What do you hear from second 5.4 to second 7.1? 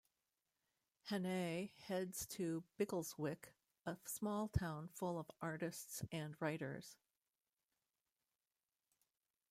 artists and writers.